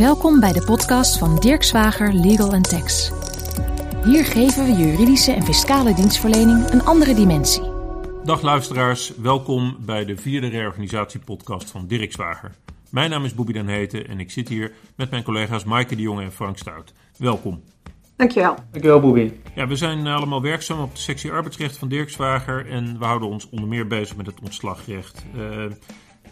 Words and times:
Welkom 0.00 0.40
bij 0.40 0.52
de 0.52 0.64
podcast 0.64 1.18
van 1.18 1.36
Dirk 1.36 1.62
Zwager 1.62 2.14
Legal 2.14 2.60
Tax. 2.60 3.12
Hier 4.04 4.24
geven 4.24 4.64
we 4.64 4.72
juridische 4.72 5.32
en 5.32 5.42
fiscale 5.42 5.94
dienstverlening 5.94 6.70
een 6.70 6.82
andere 6.82 7.14
dimensie. 7.14 7.62
Dag 8.24 8.42
luisteraars, 8.42 9.12
welkom 9.16 9.76
bij 9.80 10.04
de 10.04 10.16
vierde 10.16 10.48
reorganisatiepodcast 10.48 11.70
van 11.70 11.86
Dirk 11.86 12.12
Zwager. 12.12 12.54
Mijn 12.90 13.10
naam 13.10 13.24
is 13.24 13.34
Bobby 13.34 13.52
Den 13.52 13.66
Heten 13.66 14.08
en 14.08 14.20
ik 14.20 14.30
zit 14.30 14.48
hier 14.48 14.72
met 14.96 15.10
mijn 15.10 15.22
collega's 15.22 15.64
Maaike 15.64 15.96
de 15.96 16.02
Jonge 16.02 16.22
en 16.22 16.32
Frank 16.32 16.58
Stout. 16.58 16.92
Welkom. 17.16 17.62
Dankjewel. 18.16 18.54
Dankjewel, 18.70 19.00
Bobby. 19.00 19.32
Ja, 19.54 19.66
we 19.66 19.76
zijn 19.76 20.06
allemaal 20.06 20.42
werkzaam 20.42 20.80
op 20.80 20.94
de 20.94 21.00
sectie 21.00 21.32
arbeidsrecht 21.32 21.76
van 21.76 21.88
Dirk 21.88 22.10
Zwager 22.10 22.70
en 22.70 22.98
we 22.98 23.04
houden 23.04 23.28
ons 23.28 23.48
onder 23.48 23.68
meer 23.68 23.86
bezig 23.86 24.16
met 24.16 24.26
het 24.26 24.40
ontslagrecht. 24.42 25.24
Uh, 25.36 25.64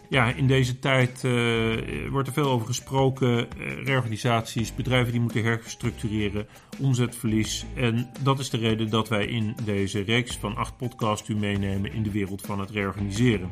ja, 0.09 0.33
in 0.33 0.47
deze 0.47 0.79
tijd 0.79 1.23
uh, 1.23 2.09
wordt 2.09 2.27
er 2.27 2.33
veel 2.33 2.49
over 2.49 2.67
gesproken. 2.67 3.29
Uh, 3.29 3.83
reorganisaties, 3.83 4.75
bedrijven 4.75 5.11
die 5.11 5.21
moeten 5.21 5.43
herstructureren, 5.43 6.47
omzetverlies. 6.79 7.65
En 7.75 8.09
dat 8.19 8.39
is 8.39 8.49
de 8.49 8.57
reden 8.57 8.89
dat 8.89 9.09
wij 9.09 9.25
in 9.25 9.55
deze 9.63 10.01
reeks 10.01 10.37
van 10.37 10.55
acht 10.55 10.77
podcasts 10.77 11.29
u 11.29 11.35
meenemen 11.35 11.93
in 11.93 12.03
de 12.03 12.11
wereld 12.11 12.41
van 12.41 12.59
het 12.59 12.69
reorganiseren. 12.69 13.51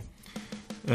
Uh, 0.85 0.93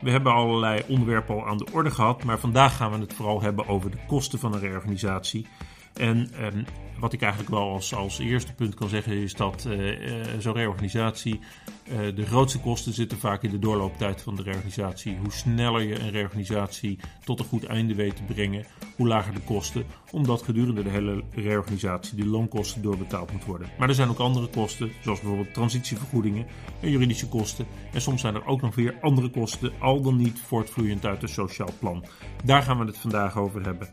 we 0.00 0.10
hebben 0.10 0.32
allerlei 0.32 0.82
onderwerpen 0.88 1.34
al 1.34 1.46
aan 1.46 1.58
de 1.58 1.66
orde 1.72 1.90
gehad, 1.90 2.24
maar 2.24 2.38
vandaag 2.38 2.76
gaan 2.76 2.92
we 2.92 2.98
het 2.98 3.14
vooral 3.14 3.42
hebben 3.42 3.68
over 3.68 3.90
de 3.90 3.98
kosten 4.06 4.38
van 4.38 4.54
een 4.54 4.60
reorganisatie. 4.60 5.46
En 5.94 6.28
ehm, 6.32 6.62
wat 6.98 7.12
ik 7.12 7.22
eigenlijk 7.22 7.52
wel 7.52 7.72
als, 7.72 7.94
als 7.94 8.18
eerste 8.18 8.54
punt 8.54 8.74
kan 8.74 8.88
zeggen 8.88 9.12
is 9.12 9.34
dat 9.34 9.64
uh, 9.68 10.18
uh, 10.18 10.24
zo'n 10.38 10.54
reorganisatie, 10.54 11.40
uh, 11.88 12.16
de 12.16 12.26
grootste 12.26 12.60
kosten 12.60 12.92
zitten 12.92 13.18
vaak 13.18 13.42
in 13.42 13.50
de 13.50 13.58
doorlooptijd 13.58 14.22
van 14.22 14.36
de 14.36 14.42
reorganisatie. 14.42 15.16
Hoe 15.16 15.32
sneller 15.32 15.82
je 15.82 16.00
een 16.00 16.10
reorganisatie 16.10 16.98
tot 17.24 17.38
een 17.38 17.44
goed 17.44 17.64
einde 17.64 17.94
weet 17.94 18.16
te 18.16 18.22
brengen, 18.22 18.66
hoe 18.96 19.06
lager 19.06 19.34
de 19.34 19.40
kosten, 19.40 19.84
omdat 20.10 20.42
gedurende 20.42 20.82
de 20.82 20.90
hele 20.90 21.22
reorganisatie 21.30 22.16
de 22.16 22.26
loonkosten 22.26 22.82
doorbetaald 22.82 23.32
moet 23.32 23.44
worden. 23.44 23.68
Maar 23.78 23.88
er 23.88 23.94
zijn 23.94 24.08
ook 24.08 24.18
andere 24.18 24.46
kosten, 24.48 24.92
zoals 25.02 25.20
bijvoorbeeld 25.20 25.54
transitievergoedingen 25.54 26.46
en 26.80 26.90
juridische 26.90 27.28
kosten. 27.28 27.66
En 27.92 28.00
soms 28.00 28.20
zijn 28.20 28.34
er 28.34 28.46
ook 28.46 28.60
nog 28.60 28.74
weer 28.74 28.98
andere 29.00 29.30
kosten, 29.30 29.72
al 29.80 30.00
dan 30.00 30.16
niet 30.16 30.40
voortvloeiend 30.40 31.04
uit 31.04 31.22
een 31.22 31.28
sociaal 31.28 31.72
plan. 31.78 32.04
Daar 32.44 32.62
gaan 32.62 32.78
we 32.78 32.84
het 32.84 32.98
vandaag 32.98 33.36
over 33.36 33.64
hebben. 33.64 33.88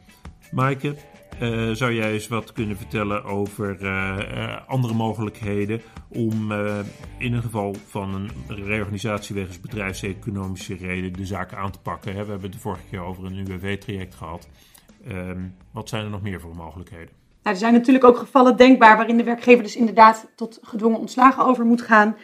Maaike, 0.52 0.96
uh, 1.40 1.72
zou 1.72 1.94
jij 1.94 2.12
eens 2.12 2.28
wat 2.28 2.54
kunnen 2.54 2.78
vertellen 2.78 3.24
over 3.24 3.78
uh, 3.82 4.18
uh, 4.34 4.68
andere 4.68 4.94
mogelijkheden 4.94 5.82
om 6.08 6.52
in 7.18 7.34
een 7.34 7.42
geval 7.42 7.76
van 7.88 8.14
een 8.14 8.66
reorganisatie 8.66 9.36
wegens 9.36 9.60
bedrijfseconomische 9.60 10.76
reden 10.76 11.14
de 11.14 11.26
zaken 11.26 11.58
aan 11.58 11.72
te 11.72 11.80
pakken? 11.80 12.12
We 12.12 12.18
hebben 12.18 12.42
het 12.42 12.54
de 12.54 12.60
vorige 12.60 12.84
keer 12.90 13.04
over 13.04 13.26
een 13.26 13.38
UWV-traject 13.38 14.16
gehad. 14.16 14.48
Ehm, 15.08 15.42
wat 15.72 15.90
zijn 15.90 16.04
er 16.04 16.10
nog 16.10 16.22
meer 16.22 16.42
voor 16.42 16.56
mogelijkheden? 16.56 17.10
Nou, 17.44 17.56
er 17.56 17.62
zijn 17.62 17.74
natuurlijk 17.74 18.06
ook 18.06 18.18
gevallen 18.18 18.58
denkbaar 18.58 18.98
waarin 18.98 19.18
de 19.18 19.24
werkgever 19.24 19.64
dus 19.64 19.76
inderdaad 19.76 20.32
tot 20.36 20.60
gedwongen 20.62 21.00
ontslagen 21.00 21.46
over 21.46 21.66
moet 21.66 21.82
gaan, 21.82 22.16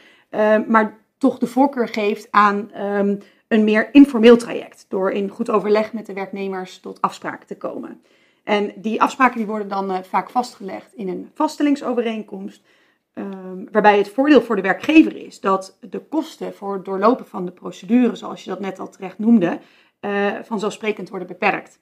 maar 0.68 0.98
toch 1.18 1.38
de 1.38 1.48
voorkeur 1.48 1.88
geeft 1.88 2.28
aan 2.32 2.82
um, 2.82 3.20
een 3.48 3.64
meer 3.64 3.90
informeel 3.92 4.38
traject 4.38 4.86
door 4.90 5.12
in 5.12 5.30
goed 5.30 5.50
overleg 5.50 5.94
met 5.94 6.06
de 6.06 6.14
werknemers 6.14 6.80
tot 6.80 7.02
afspraken 7.02 7.48
te 7.48 7.58
komen. 7.58 8.02
En 8.48 8.72
die 8.76 9.02
afspraken 9.02 9.38
die 9.38 9.46
worden 9.46 9.68
dan 9.68 9.92
uh, 9.92 9.98
vaak 10.02 10.30
vastgelegd 10.30 10.94
in 10.94 11.08
een 11.08 11.30
vaststellingsovereenkomst. 11.34 12.64
Um, 13.14 13.68
waarbij 13.72 13.98
het 13.98 14.10
voordeel 14.10 14.42
voor 14.42 14.56
de 14.56 14.62
werkgever 14.62 15.16
is 15.16 15.40
dat 15.40 15.78
de 15.82 16.00
kosten 16.00 16.54
voor 16.54 16.74
het 16.74 16.86
doorlopen 16.86 17.28
van 17.28 17.46
de 17.46 17.52
procedure, 17.52 18.16
zoals 18.16 18.44
je 18.44 18.50
dat 18.50 18.60
net 18.60 18.80
al 18.80 18.90
terecht 18.90 19.20
noemde, 19.20 19.60
uh, 20.02 20.36
vanzelfsprekend 20.44 21.10
worden 21.10 21.28
beperkt. 21.28 21.80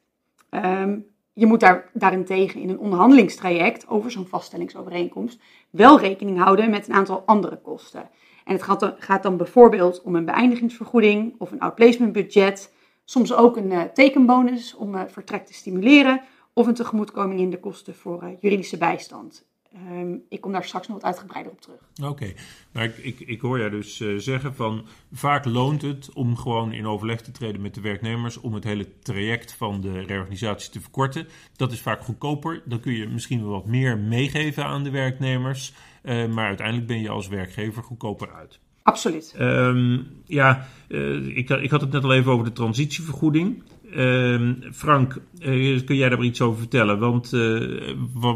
Um, 0.49 1.05
je 1.33 1.45
moet 1.45 1.59
daar, 1.59 1.89
daarentegen 1.93 2.61
in 2.61 2.69
een 2.69 2.80
onderhandelingstraject 2.80 3.88
over 3.88 4.11
zo'n 4.11 4.27
vaststellingsovereenkomst 4.27 5.39
wel 5.69 5.99
rekening 5.99 6.38
houden 6.38 6.69
met 6.69 6.88
een 6.88 6.93
aantal 6.95 7.23
andere 7.25 7.58
kosten. 7.61 8.09
En 8.43 8.54
het 8.54 8.64
gaat 8.99 9.23
dan, 9.23 9.37
bijvoorbeeld 9.37 10.02
om 10.02 10.15
een 10.15 10.25
beëindigingsvergoeding 10.25 11.36
of 11.37 11.52
een 11.52 11.59
outplacementbudget, 11.59 12.73
soms 13.04 13.33
ook 13.33 13.58
een 13.58 13.71
uh, 13.71 13.81
tekenbonus 13.81 14.75
om 14.75 14.95
vertrek 15.08 15.45
te 15.45 15.54
stimuleren 15.54 16.21
of 16.55 16.67
een 16.67 16.73
tegemoetkoming 16.73 17.39
in 17.39 17.49
de 17.49 17.60
kosten 17.60 17.95
voor 17.95 18.23
uh, 18.23 18.30
juridische 18.39 18.77
bijstand. 18.77 19.45
Um, 19.92 20.23
ik 20.30 20.42
kom 20.42 20.52
daar 20.52 20.64
straks 20.64 20.88
nog 20.88 20.98
wat 20.98 21.05
uitgebreider 21.05 21.52
op 21.52 21.61
terug. 21.61 21.80
Oké, 22.02 22.10
okay. 22.10 22.36
maar 22.71 22.83
ik, 22.83 22.98
ik, 22.98 23.20
ik, 23.20 23.42
hoor 23.42 23.60
jij 23.60 23.70
dus 23.70 23.99
uh, 23.99 24.20
zeggen 24.20 24.55
van 24.55 24.86
vaak 25.11 25.45
loont 25.45 25.82
het 25.82 26.14
om 26.14 26.38
gewoon 26.38 26.71
in 26.71 26.88
overleg 26.88 27.21
te 27.21 27.32
treden 27.32 27.61
met 27.61 27.73
de 27.73 27.82
werknemers 27.82 28.38
om 28.38 28.54
het 28.54 28.64
hele 28.64 28.99
traject 28.99 29.54
van 29.54 29.82
de 29.82 30.02
reorganisatie 30.02 30.71
te 30.71 30.82
verkorten. 30.82 31.27
Dat 31.55 31.71
is 31.71 31.82
vaak 31.82 32.02
goedkoper. 32.02 32.61
Dan 32.66 32.80
kun 32.80 32.93
je 32.93 33.08
misschien 33.08 33.42
wel 33.42 33.52
wat 33.52 33.66
meer 33.66 33.98
meegeven 33.98 34.66
aan 34.66 34.83
de 34.83 34.89
werknemers, 34.89 35.73
uh, 36.04 36.27
maar 36.27 36.48
uiteindelijk 36.48 36.87
ben 36.87 37.02
je 37.02 37.10
als 37.10 37.27
werkgever 37.27 37.83
goedkoper 37.83 38.33
uit. 38.33 38.60
Absoluut. 38.83 39.36
Um, 39.39 40.08
ja, 40.26 40.67
uh, 40.87 41.37
ik, 41.37 41.49
ik 41.49 41.72
had 41.72 41.82
het 41.82 41.92
net 41.92 42.04
al 42.04 42.14
even 42.14 42.32
over 42.32 42.45
de 42.45 42.52
transitievergoeding. 42.52 43.64
Uh, 43.94 44.52
Frank, 44.72 45.22
uh, 45.40 45.86
kun 45.86 45.96
jij 45.96 46.10
daar 46.10 46.23
iets 46.23 46.42
over 46.42 46.60
vertellen? 46.60 47.00
Want 47.00 47.34
uh, 47.34 47.90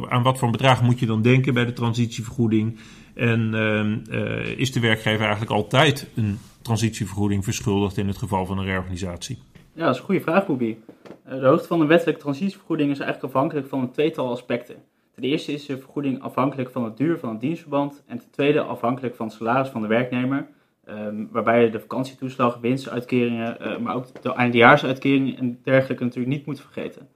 aan 0.07 0.23
wat 0.23 0.37
voor 0.37 0.51
bedrag 0.51 0.81
moet 0.81 0.99
je 0.99 1.05
dan 1.05 1.21
denken 1.21 1.53
bij 1.53 1.65
de 1.65 1.73
transitievergoeding? 1.73 2.79
En 3.13 3.53
ehm, 3.53 3.97
is 4.57 4.71
de 4.71 4.79
werkgever 4.79 5.21
eigenlijk 5.21 5.51
altijd 5.51 6.09
een 6.15 6.37
transitievergoeding 6.61 7.43
verschuldigd 7.43 7.97
in 7.97 8.07
het 8.07 8.17
geval 8.17 8.45
van 8.45 8.57
een 8.57 8.65
reorganisatie? 8.65 9.37
Ja, 9.73 9.85
dat 9.85 9.93
is 9.93 9.99
een 9.99 10.05
goede 10.05 10.21
vraag, 10.21 10.45
Bobby. 10.45 10.75
de 11.23 11.45
hoogte 11.45 11.67
van 11.67 11.81
een 11.81 11.87
wettelijke 11.87 12.21
transitievergoeding 12.21 12.91
is 12.91 12.99
eigenlijk 12.99 13.33
afhankelijk 13.33 13.67
van 13.67 13.81
een 13.81 13.91
tweetal 13.91 14.31
aspecten. 14.31 14.75
Ten 15.15 15.23
eerste 15.23 15.51
is 15.51 15.65
de 15.65 15.77
vergoeding 15.77 16.21
afhankelijk 16.21 16.69
van 16.69 16.83
de 16.83 16.93
duur 16.93 17.19
van 17.19 17.29
het 17.29 17.39
dienstverband 17.39 18.03
en 18.07 18.17
ten 18.17 18.31
tweede 18.31 18.61
afhankelijk 18.61 19.15
van 19.15 19.25
het 19.25 19.35
salaris 19.35 19.69
van 19.69 19.81
de 19.81 19.87
werknemer 19.87 20.47
Um, 20.97 21.29
waarbij 21.31 21.69
de 21.69 21.79
vakantietoeslag, 21.79 22.57
winstuitkeringen, 22.61 23.57
uh, 23.61 23.77
maar 23.77 23.95
ook 23.95 24.21
de 24.21 24.33
eindejaarsuitkeringen 24.33 25.37
en 25.37 25.59
dergelijke 25.63 26.03
natuurlijk 26.03 26.35
niet 26.35 26.45
moet 26.45 26.61
vergeten. 26.61 27.07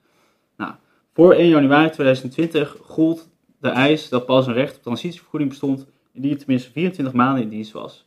Nou, 0.58 0.74
voor 1.14 1.34
1 1.34 1.48
januari 1.48 1.90
2020 1.90 2.78
gold 2.82 3.30
de 3.60 3.70
eis 3.70 4.10
dat 4.10 4.26
pas 4.26 4.48
een 4.48 4.54
recht 4.54 4.76
op 4.76 4.82
transitievergoeding 4.82 5.50
bestond 5.50 5.88
je 6.12 6.36
tenminste 6.36 6.72
24 6.72 7.14
maanden 7.14 7.44
in 7.44 7.50
dienst 7.50 7.72
was. 7.72 8.06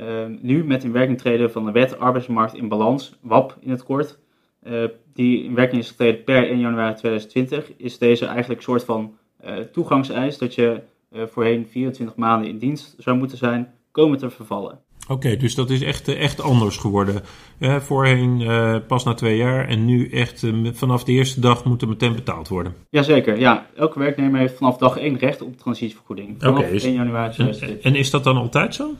Um, 0.00 0.38
nu 0.42 0.64
met 0.64 0.84
inwerking 0.84 1.18
treden 1.18 1.52
van 1.52 1.64
de 1.64 1.72
wet 1.72 1.98
arbeidsmarkt 1.98 2.54
in 2.54 2.68
balans, 2.68 3.18
WAP 3.20 3.56
in 3.60 3.70
het 3.70 3.82
kort, 3.82 4.18
uh, 4.62 4.84
die 5.12 5.44
in 5.44 5.54
werking 5.54 5.82
is 5.82 5.88
getreden 5.88 6.24
per 6.24 6.48
1 6.48 6.58
januari 6.58 6.94
2020, 6.94 7.76
is 7.76 7.98
deze 7.98 8.26
eigenlijk 8.26 8.58
een 8.58 8.66
soort 8.66 8.84
van 8.84 9.16
uh, 9.44 9.56
toegangseis 9.58 10.38
dat 10.38 10.54
je 10.54 10.82
voorheen 11.12 11.66
24 11.66 12.16
maanden 12.16 12.48
in 12.48 12.58
dienst 12.58 12.94
zou 12.98 13.16
moeten 13.16 13.38
zijn, 13.38 13.74
komen 13.90 14.18
te 14.18 14.30
vervallen. 14.30 14.80
Oké, 15.08 15.14
okay, 15.14 15.36
dus 15.36 15.54
dat 15.54 15.70
is 15.70 15.82
echt, 15.82 16.08
echt 16.08 16.40
anders 16.40 16.76
geworden. 16.76 17.22
Eh, 17.58 17.76
voorheen 17.76 18.40
uh, 18.40 18.76
pas 18.86 19.04
na 19.04 19.14
twee 19.14 19.36
jaar 19.36 19.68
en 19.68 19.84
nu 19.84 20.08
echt 20.08 20.42
uh, 20.42 20.72
vanaf 20.72 21.04
de 21.04 21.12
eerste 21.12 21.40
dag 21.40 21.64
moet 21.64 21.82
er 21.82 21.88
meteen 21.88 22.14
betaald 22.14 22.48
worden. 22.48 22.74
Jazeker, 22.90 23.38
ja. 23.38 23.66
Elke 23.76 23.98
werknemer 23.98 24.40
heeft 24.40 24.56
vanaf 24.56 24.76
dag 24.76 24.96
één 24.96 25.18
recht 25.18 25.42
op 25.42 25.56
transitievergoeding. 25.56 26.46
Okay, 26.46 26.78
1 26.78 26.92
januari 26.92 27.32
2020. 27.32 27.84
En, 27.84 27.92
en, 27.92 27.98
is 27.98 28.10
dat 28.10 28.24
dan 28.24 28.36
altijd 28.36 28.74
zo? 28.74 28.90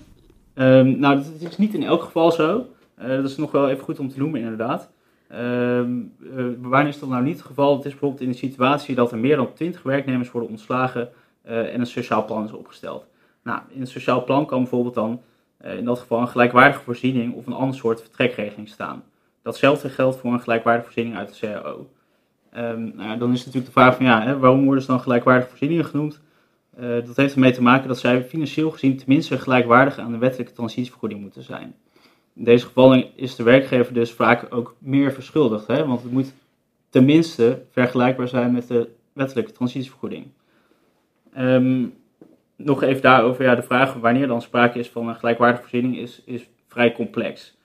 Um, 0.54 0.98
nou, 0.98 1.16
dat 1.16 1.50
is 1.50 1.56
niet 1.56 1.74
in 1.74 1.82
elk 1.82 2.02
geval 2.02 2.32
zo. 2.32 2.66
dat 2.96 3.24
is 3.24 3.36
nog 3.36 3.50
wel 3.50 3.68
even 3.70 3.84
goed 3.84 3.98
om 3.98 4.08
te 4.08 4.18
noemen, 4.18 4.40
inderdaad. 4.40 4.90
Um, 5.32 6.12
wanneer 6.60 6.88
is 6.88 6.98
dat 6.98 7.08
nou 7.08 7.22
niet 7.22 7.36
het 7.36 7.46
geval? 7.46 7.76
Het 7.76 7.84
is 7.84 7.90
bijvoorbeeld 7.90 8.22
in 8.22 8.30
de 8.30 8.36
situatie 8.36 8.94
dat 8.94 9.12
er 9.12 9.18
meer 9.18 9.36
dan 9.36 9.52
20 9.54 9.82
werknemers 9.82 10.30
worden 10.30 10.50
ontslagen 10.50 11.08
en 11.42 11.80
een 11.80 11.86
sociaal 11.86 12.24
plan 12.24 12.44
is 12.44 12.52
opgesteld. 12.52 13.06
Nou, 13.42 13.60
in 13.68 13.80
het 13.80 13.88
sociaal 13.88 14.24
plan 14.24 14.46
kan 14.46 14.58
bijvoorbeeld 14.58 14.94
dan 14.94 15.20
in 15.60 15.84
dat 15.84 15.98
geval 15.98 16.20
een 16.20 16.28
gelijkwaardige 16.28 16.82
voorziening 16.82 17.34
of 17.34 17.46
een 17.46 17.52
ander 17.52 17.76
soort 17.76 18.00
vertrekregeling 18.00 18.68
staan. 18.68 19.04
Datzelfde 19.42 19.88
geldt 19.88 20.16
voor 20.16 20.32
een 20.32 20.40
gelijkwaardige 20.40 20.84
voorziening 20.84 21.16
uit 21.16 21.28
de 21.28 21.46
CAO. 21.46 21.88
Um, 22.56 22.92
nou, 22.94 23.18
dan 23.18 23.32
is 23.32 23.38
natuurlijk 23.38 23.66
de 23.66 23.80
vraag 23.80 23.96
van 23.96 24.06
ja, 24.06 24.22
hè, 24.22 24.38
waarom 24.38 24.64
worden 24.64 24.82
ze 24.82 24.88
dan 24.88 25.00
gelijkwaardige 25.00 25.48
voorzieningen 25.48 25.84
genoemd? 25.84 26.20
Uh, 26.80 27.06
dat 27.06 27.16
heeft 27.16 27.34
ermee 27.34 27.52
te 27.52 27.62
maken 27.62 27.88
dat 27.88 27.98
zij 27.98 28.24
financieel 28.24 28.70
gezien 28.70 28.96
tenminste 28.96 29.38
gelijkwaardig 29.38 29.98
aan 29.98 30.12
de 30.12 30.18
wettelijke 30.18 30.52
transitievergoeding 30.52 31.20
moeten 31.20 31.42
zijn. 31.42 31.74
In 32.34 32.44
deze 32.44 32.66
gevallen 32.66 33.16
is 33.16 33.36
de 33.36 33.42
werkgever 33.42 33.94
dus 33.94 34.12
vaak 34.12 34.54
ook 34.54 34.76
meer 34.78 35.12
verschuldigd, 35.12 35.66
hè, 35.66 35.86
want 35.86 36.02
het 36.02 36.12
moet 36.12 36.32
tenminste 36.88 37.62
vergelijkbaar 37.70 38.28
zijn 38.28 38.52
met 38.52 38.68
de 38.68 38.88
wettelijke 39.12 39.52
transitievergoeding. 39.52 40.26
Um, 41.38 41.94
nog 42.56 42.82
even 42.82 43.02
daarover, 43.02 43.44
ja, 43.44 43.54
de 43.54 43.62
vraag 43.62 43.94
wanneer 43.94 44.26
dan 44.26 44.42
sprake 44.42 44.78
is 44.78 44.88
van 44.88 45.08
een 45.08 45.14
gelijkwaardige 45.14 45.62
voorziening 45.62 45.98
is, 45.98 46.22
is 46.24 46.48
vrij 46.68 46.92
complex. 46.92 47.56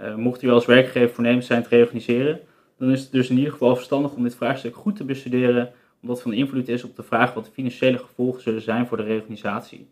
Uh, 0.00 0.14
mocht 0.14 0.42
u 0.42 0.50
als 0.50 0.66
werkgever 0.66 1.14
voornemens 1.14 1.46
zijn 1.46 1.62
te 1.62 1.68
reorganiseren, 1.68 2.40
dan 2.78 2.90
is 2.90 3.00
het 3.00 3.12
dus 3.12 3.30
in 3.30 3.36
ieder 3.36 3.52
geval 3.52 3.76
verstandig 3.76 4.12
om 4.12 4.22
dit 4.22 4.36
vraagstuk 4.36 4.76
goed 4.76 4.96
te 4.96 5.04
bestuderen, 5.04 5.72
omdat 6.02 6.22
van 6.22 6.32
invloed 6.32 6.68
is 6.68 6.84
op 6.84 6.96
de 6.96 7.02
vraag 7.02 7.34
wat 7.34 7.44
de 7.44 7.50
financiële 7.50 7.98
gevolgen 7.98 8.42
zullen 8.42 8.62
zijn 8.62 8.86
voor 8.86 8.96
de 8.96 9.02
reorganisatie. 9.02 9.88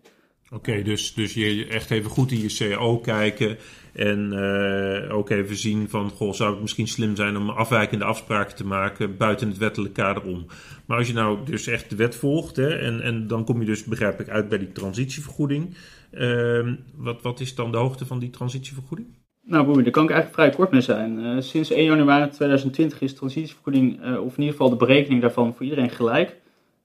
Oké, 0.50 0.82
dus, 0.82 1.14
dus 1.14 1.34
je 1.34 1.66
echt 1.66 1.90
even 1.90 2.10
goed 2.10 2.30
in 2.30 2.40
je 2.40 2.54
CAO 2.56 2.98
kijken 2.98 3.56
en 3.92 4.32
uh, 4.32 5.16
ook 5.16 5.30
even 5.30 5.56
zien 5.56 5.88
van, 5.88 6.10
goh, 6.10 6.32
zou 6.32 6.50
het 6.50 6.60
misschien 6.60 6.88
slim 6.88 7.16
zijn 7.16 7.36
om 7.36 7.50
afwijkende 7.50 8.04
afspraken 8.04 8.56
te 8.56 8.66
maken 8.66 9.16
buiten 9.16 9.48
het 9.48 9.58
wettelijk 9.58 9.94
kader 9.94 10.22
om. 10.22 10.46
Maar 10.86 10.98
als 10.98 11.06
je 11.06 11.12
nou 11.12 11.38
dus 11.44 11.66
echt 11.66 11.90
de 11.90 11.96
wet 11.96 12.16
volgt, 12.16 12.56
hè, 12.56 12.68
en, 12.68 13.00
en 13.00 13.26
dan 13.26 13.44
kom 13.44 13.60
je 13.60 13.66
dus, 13.66 13.84
begrijp 13.84 14.20
ik, 14.20 14.28
uit 14.28 14.48
bij 14.48 14.58
die 14.58 14.72
transitievergoeding. 14.72 15.76
Uh, 16.12 16.72
wat, 16.96 17.22
wat 17.22 17.40
is 17.40 17.54
dan 17.54 17.70
de 17.70 17.76
hoogte 17.76 18.06
van 18.06 18.18
die 18.18 18.30
transitievergoeding? 18.30 19.08
Nou, 19.42 19.64
Boeien, 19.64 19.82
daar 19.82 19.92
kan 19.92 20.04
ik 20.04 20.10
eigenlijk 20.10 20.40
vrij 20.40 20.56
kort 20.56 20.70
mee 20.70 20.80
zijn. 20.80 21.18
Uh, 21.18 21.40
sinds 21.40 21.70
1 21.70 21.84
januari 21.84 22.30
2020 22.30 23.00
is 23.00 23.14
transitievergoeding, 23.14 24.04
uh, 24.04 24.20
of 24.24 24.32
in 24.32 24.38
ieder 24.38 24.50
geval 24.50 24.70
de 24.70 24.76
berekening 24.76 25.20
daarvan, 25.20 25.54
voor 25.54 25.64
iedereen 25.64 25.90
gelijk. 25.90 26.36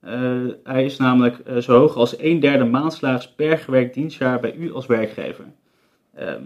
Uh, 0.04 0.52
hij 0.64 0.84
is 0.84 0.96
namelijk 0.96 1.42
zo 1.60 1.78
hoog 1.78 1.96
als 1.96 2.16
1 2.16 2.40
derde 2.40 2.64
maandslags 2.64 3.32
per 3.34 3.58
gewerkt 3.58 3.94
dienstjaar 3.94 4.40
bij 4.40 4.54
u 4.54 4.72
als 4.72 4.86
werkgever. 4.86 5.44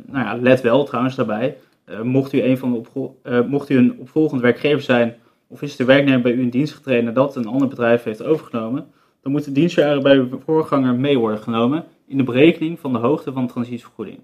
nou 0.06 0.24
ja, 0.24 0.36
let 0.36 0.60
wel 0.60 0.84
trouwens 0.84 1.14
daarbij, 1.14 1.56
mocht, 2.02 2.32
u 2.32 2.42
een 2.42 2.58
van 2.58 2.72
de 2.72 3.42
mocht 3.46 3.70
u 3.70 3.76
een 3.76 3.98
opvolgend 3.98 4.40
werkgever 4.40 4.82
zijn 4.82 5.16
of 5.46 5.62
is 5.62 5.76
de 5.76 5.84
werknemer 5.84 6.20
bij 6.20 6.32
u 6.32 6.40
in 6.40 6.50
dienst 6.50 6.74
getreden 6.74 7.04
nadat 7.04 7.36
een 7.36 7.46
ander 7.46 7.68
bedrijf 7.68 8.02
heeft 8.02 8.22
overgenomen, 8.22 8.86
dan 9.20 9.32
moeten 9.32 9.52
dienstjaren 9.52 10.02
bij 10.02 10.16
uw 10.16 10.38
voorganger 10.44 10.94
mee 10.94 11.18
worden 11.18 11.38
genomen 11.38 11.84
in 12.06 12.16
de 12.16 12.22
berekening 12.22 12.80
van 12.80 12.92
de 12.92 12.98
hoogte 12.98 13.32
van 13.32 13.46
de 13.46 13.52
transitievergoeding. 13.52 14.18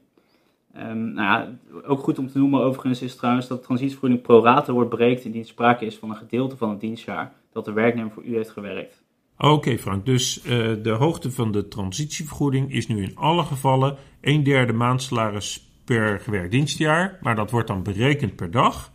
Um, 0.77 1.13
nou 1.13 1.27
ja, 1.27 1.49
ook 1.87 2.01
goed 2.01 2.19
om 2.19 2.29
te 2.29 2.39
noemen 2.39 2.61
overigens 2.61 3.03
is 3.03 3.17
trouwens 3.17 3.49
dat 3.49 3.59
de 3.59 3.65
transitievergoeding 3.65 4.23
pro 4.23 4.43
rata 4.43 4.73
wordt 4.73 4.91
berekend 4.91 5.25
indien 5.25 5.45
sprake 5.45 5.87
is 5.87 5.97
van 5.97 6.11
een 6.11 6.17
gedeelte 6.17 6.57
van 6.57 6.71
het 6.71 6.81
dienstjaar 6.81 7.33
dat 7.53 7.65
de 7.65 7.73
werknemer 7.73 8.11
voor 8.11 8.25
u 8.25 8.35
heeft 8.35 8.51
gewerkt. 8.51 9.02
Oké 9.43 9.79
Frank, 9.79 10.07
dus 10.07 10.41
uh, 10.45 10.51
de 10.83 10.91
hoogte 10.91 11.31
van 11.31 11.53
de 11.53 11.69
transitievergoeding 11.69 12.73
is 12.73 12.87
nu 12.87 13.03
in 13.03 13.17
alle 13.17 13.45
gevallen 13.45 13.97
een 14.21 14.43
derde 14.43 14.73
maandsalaris 14.73 15.69
per 15.85 16.21
gewerkt 16.21 16.51
dienstjaar, 16.51 17.19
maar 17.21 17.35
dat 17.35 17.51
wordt 17.51 17.69
dan 17.69 17.83
berekend 17.83 18.37
per 18.37 18.51
dag. 18.51 18.93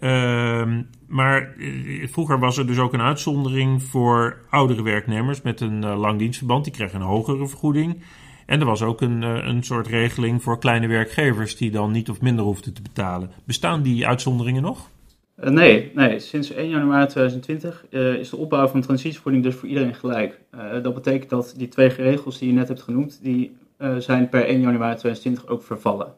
Uh, 0.00 0.78
maar 1.06 1.54
uh, 1.56 2.08
vroeger 2.08 2.38
was 2.38 2.58
er 2.58 2.66
dus 2.66 2.78
ook 2.78 2.92
een 2.92 3.00
uitzondering 3.00 3.82
voor 3.82 4.40
oudere 4.50 4.82
werknemers 4.82 5.42
met 5.42 5.60
een 5.60 5.84
uh, 5.84 5.98
lang 5.98 6.18
dienstverband. 6.18 6.64
Die 6.64 6.72
kregen 6.72 7.00
een 7.00 7.06
hogere 7.06 7.48
vergoeding. 7.48 8.02
En 8.46 8.60
er 8.60 8.66
was 8.66 8.82
ook 8.82 9.00
een, 9.00 9.22
een 9.22 9.62
soort 9.62 9.86
regeling 9.86 10.42
voor 10.42 10.58
kleine 10.58 10.86
werkgevers 10.86 11.56
die 11.56 11.70
dan 11.70 11.90
niet 11.90 12.10
of 12.10 12.20
minder 12.20 12.44
hoefden 12.44 12.74
te 12.74 12.82
betalen. 12.82 13.30
Bestaan 13.44 13.82
die 13.82 14.06
uitzonderingen 14.06 14.62
nog? 14.62 14.90
Uh, 15.40 15.50
nee, 15.50 15.90
nee, 15.94 16.18
sinds 16.18 16.50
1 16.50 16.68
januari 16.68 17.06
2020 17.06 17.84
uh, 17.90 18.14
is 18.14 18.30
de 18.30 18.36
opbouw 18.36 18.68
van 18.68 18.80
transitievergoeding 18.80 19.44
dus 19.44 19.54
voor 19.54 19.68
iedereen 19.68 19.94
gelijk. 19.94 20.40
dat 20.82 20.94
betekent 20.94 21.30
dat 21.30 21.54
die 21.56 21.68
twee 21.68 21.88
regels 21.88 22.38
die 22.38 22.48
je 22.48 22.54
net 22.54 22.68
hebt 22.68 22.82
genoemd, 22.82 23.18
die 23.22 23.56
zijn 23.98 24.28
per 24.28 24.44
1 24.44 24.60
januari 24.60 24.96
2020 24.96 25.46
ook 25.46 25.62
vervallen. 25.62 26.14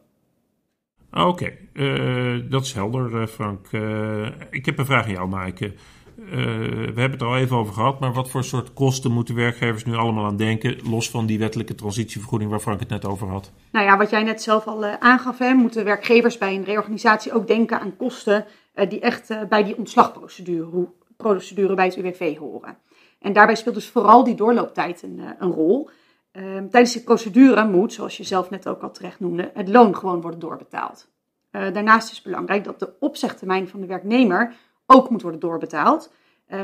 Oké, 1.13 1.27
okay. 1.27 1.57
uh, 1.73 2.43
dat 2.49 2.65
is 2.65 2.73
helder, 2.73 3.21
uh, 3.21 3.27
Frank. 3.27 3.67
Uh, 3.71 4.27
ik 4.49 4.65
heb 4.65 4.77
een 4.77 4.85
vraag 4.85 5.05
aan 5.05 5.11
jou, 5.11 5.27
Maaike. 5.27 5.73
we 6.15 6.91
hebben 6.95 7.11
het 7.11 7.21
er 7.21 7.27
al 7.27 7.37
even 7.37 7.57
over 7.57 7.73
gehad, 7.73 7.99
maar 7.99 8.13
wat 8.13 8.29
voor 8.29 8.43
soort 8.43 8.73
kosten 8.73 9.11
moeten 9.11 9.35
werkgevers 9.35 9.85
nu 9.85 9.95
allemaal 9.95 10.25
aan 10.25 10.37
denken, 10.37 10.77
los 10.89 11.09
van 11.09 11.25
die 11.25 11.39
wettelijke 11.39 11.75
transitievergoeding 11.75 12.51
waar 12.51 12.59
Frank 12.59 12.79
het 12.79 12.89
net 12.89 13.05
over 13.05 13.27
had? 13.27 13.51
Nou 13.71 13.85
ja, 13.85 13.97
wat 13.97 14.09
jij 14.09 14.23
net 14.23 14.41
zelf 14.41 14.65
al 14.65 14.85
aangaf, 14.85 15.37
hè, 15.37 15.53
moeten 15.53 15.85
werkgevers 15.85 16.37
bij 16.37 16.55
een 16.55 16.63
reorganisatie 16.63 17.33
ook 17.33 17.47
denken 17.47 17.79
aan 17.79 17.97
kosten 17.97 18.45
die 18.73 18.99
echt 18.99 19.47
bij 19.49 19.63
die 19.63 19.77
ontslagprocedure 19.77 20.87
procedure 21.17 21.73
bij 21.73 21.85
het 21.85 21.95
UWV 21.95 22.37
horen. 22.37 22.77
En 23.19 23.33
daarbij 23.33 23.55
speelt 23.55 23.75
dus 23.75 23.89
vooral 23.89 24.23
die 24.23 24.35
doorlooptijd 24.35 25.01
een, 25.01 25.21
een 25.39 25.51
rol. 25.51 25.89
Um, 26.31 26.69
tijdens 26.69 26.93
de 26.93 27.03
procedure 27.03 27.65
moet, 27.65 27.93
zoals 27.93 28.17
je 28.17 28.23
zelf 28.23 28.49
net 28.49 28.67
ook 28.67 28.81
al 28.81 28.91
terecht 28.91 29.19
noemde, 29.19 29.51
het 29.53 29.69
loon 29.69 29.95
gewoon 29.95 30.21
worden 30.21 30.39
doorbetaald. 30.39 31.09
Daarnaast 31.51 32.09
is 32.09 32.15
het 32.15 32.25
belangrijk 32.25 32.63
dat 32.63 32.79
de 32.79 32.93
opzegtermijn 32.99 33.67
van 33.67 33.81
de 33.81 33.87
werknemer 33.87 34.55
ook 34.85 35.09
moet 35.09 35.21
worden 35.21 35.39
doorbetaald. 35.39 36.11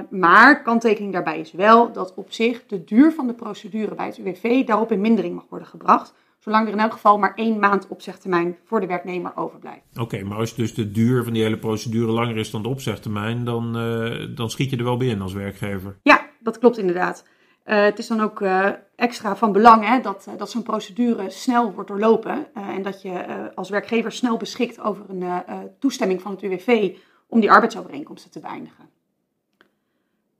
Maar 0.09 0.61
kanttekening 0.63 1.13
daarbij 1.13 1.39
is 1.39 1.51
wel 1.51 1.91
dat 1.91 2.13
op 2.13 2.31
zich 2.31 2.65
de 2.65 2.83
duur 2.83 3.11
van 3.11 3.27
de 3.27 3.33
procedure 3.33 3.95
bij 3.95 4.05
het 4.05 4.17
UWV 4.17 4.65
daarop 4.65 4.91
in 4.91 5.01
mindering 5.01 5.35
mag 5.35 5.45
worden 5.49 5.67
gebracht. 5.67 6.13
Zolang 6.47 6.67
er 6.67 6.73
in 6.73 6.79
elk 6.79 6.91
geval 6.91 7.17
maar 7.17 7.33
één 7.35 7.59
maand 7.59 7.87
opzegtermijn 7.87 8.57
voor 8.65 8.79
de 8.79 8.87
werknemer 8.87 9.31
overblijft. 9.35 9.81
Oké, 9.91 10.01
okay, 10.01 10.21
maar 10.21 10.37
als 10.37 10.55
dus 10.55 10.73
de 10.73 10.91
duur 10.91 11.23
van 11.23 11.33
die 11.33 11.43
hele 11.43 11.57
procedure 11.57 12.11
langer 12.11 12.37
is 12.37 12.51
dan 12.51 12.61
de 12.61 12.67
opzegtermijn, 12.67 13.43
dan, 13.43 13.77
uh, 13.77 14.35
dan 14.35 14.49
schiet 14.49 14.69
je 14.69 14.77
er 14.77 14.83
wel 14.83 14.97
bij 14.97 15.07
in 15.07 15.21
als 15.21 15.33
werkgever. 15.33 15.97
Ja, 16.03 16.25
dat 16.39 16.59
klopt 16.59 16.77
inderdaad. 16.77 17.23
Uh, 17.65 17.83
het 17.83 17.99
is 17.99 18.07
dan 18.07 18.21
ook 18.21 18.41
uh, 18.41 18.69
extra 18.95 19.35
van 19.35 19.51
belang 19.51 19.87
hè, 19.87 20.01
dat, 20.01 20.27
dat 20.37 20.51
zo'n 20.51 20.63
procedure 20.63 21.29
snel 21.29 21.73
wordt 21.73 21.89
doorlopen 21.89 22.47
en 22.53 22.81
dat 22.81 23.01
je 23.01 23.25
als 23.55 23.69
werkgever 23.69 24.11
snel 24.11 24.37
beschikt 24.37 24.79
over 24.79 25.05
een 25.09 25.43
toestemming 25.79 26.21
van 26.21 26.31
het 26.31 26.41
UWV 26.41 26.95
om 27.27 27.39
die 27.39 27.51
arbeidsovereenkomsten 27.51 28.31
te 28.31 28.39
beëindigen. 28.39 28.89